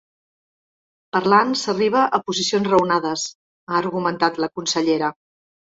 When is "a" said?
2.19-2.21